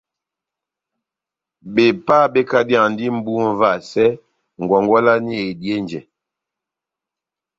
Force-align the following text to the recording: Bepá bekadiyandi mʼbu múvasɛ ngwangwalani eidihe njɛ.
Bepá 1.73 2.17
bekadiyandi 2.33 3.05
mʼbu 3.15 3.31
múvasɛ 3.43 4.05
ngwangwalani 4.61 5.33
eidihe 5.43 5.77
njɛ. 5.83 5.99